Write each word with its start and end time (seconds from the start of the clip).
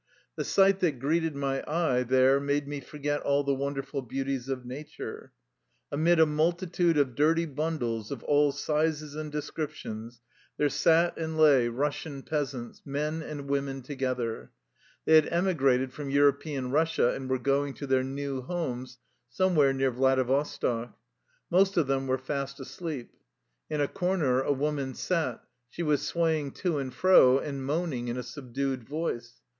The 0.35 0.43
sight 0.43 0.79
that 0.79 0.97
greeted 0.97 1.35
my 1.35 1.63
eye 1.67 2.01
there 2.01 2.39
made 2.39 2.67
me 2.67 2.79
forget 2.79 3.21
all 3.21 3.43
the 3.43 3.53
wonderful 3.53 4.01
beauties 4.01 4.49
of 4.49 4.65
nature. 4.65 5.31
Amid 5.91 6.19
a 6.19 6.25
multitude 6.25 6.97
of 6.97 7.13
dirty 7.13 7.45
bundles 7.45 8.09
of 8.09 8.23
all 8.23 8.51
sizes 8.51 9.13
and 9.13 9.31
descriptions, 9.31 10.19
there 10.57 10.69
sat 10.69 11.15
and 11.19 11.37
lay 11.37 11.69
Eussian 11.69 12.25
230 12.25 12.25
THE 12.25 12.25
LIFE 12.25 12.25
STOKY 12.25 12.25
OF 12.25 12.25
A 12.25 12.25
EUSSIAN 12.25 12.25
EXILE 12.25 12.31
peasants, 12.31 12.81
men 12.83 13.21
and 13.21 13.47
women 13.47 13.81
together. 13.83 14.51
They 15.05 15.13
had 15.13 15.27
emigrated 15.31 15.93
from 15.93 16.09
European 16.09 16.71
Eussia 16.71 17.15
and 17.15 17.29
were 17.29 17.37
go 17.37 17.63
ing 17.67 17.75
to 17.75 17.85
their 17.85 18.03
new 18.03 18.41
homes, 18.41 18.97
somewhere 19.29 19.71
near 19.71 19.91
Vladi 19.91 20.25
vostok. 20.25 20.93
Most 21.51 21.77
of 21.77 21.85
them 21.85 22.07
were 22.07 22.17
fast 22.17 22.59
asleep. 22.59 23.11
In 23.69 23.79
a 23.79 23.87
corner 23.87 24.41
a 24.41 24.51
woman 24.51 24.95
sat. 24.95 25.43
She 25.69 25.83
was 25.83 26.01
swaying 26.01 26.53
to 26.53 26.79
and 26.79 26.91
fro 26.91 27.37
and 27.37 27.63
moaning 27.63 28.07
in 28.07 28.17
a 28.17 28.23
subdued 28.23 28.83
voice. 28.83 29.33